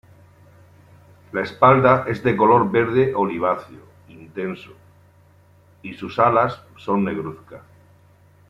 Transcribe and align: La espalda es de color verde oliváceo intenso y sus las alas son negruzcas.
La 1.31 1.43
espalda 1.43 2.05
es 2.07 2.23
de 2.23 2.35
color 2.35 2.71
verde 2.71 3.13
oliváceo 3.13 3.85
intenso 4.07 4.71
y 5.83 5.93
sus 5.93 6.17
las 6.17 6.25
alas 6.25 6.61
son 6.75 7.03
negruzcas. 7.03 7.61